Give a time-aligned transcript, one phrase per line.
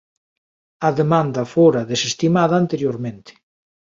[0.87, 3.31] A demanda fora desestimada anteriormente.